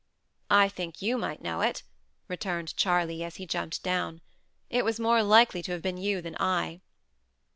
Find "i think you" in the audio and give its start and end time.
0.49-1.15